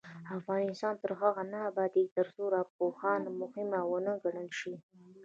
افغانستان 0.37 0.93
تر 1.01 1.11
هغو 1.21 1.43
نه 1.53 1.59
ابادیږي، 1.71 2.13
ترڅو 2.17 2.41
ارواپوهنه 2.47 3.29
مهمه 3.41 3.79
ونه 3.91 4.13
ګڼل 4.23 4.49
شي. 4.59 4.73